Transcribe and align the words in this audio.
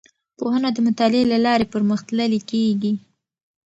پوهنه 0.37 0.69
د 0.73 0.77
مطالعې 0.87 1.23
له 1.31 1.37
لارې 1.45 1.65
پرمختللې 1.73 2.39
کیږي. 2.49 2.93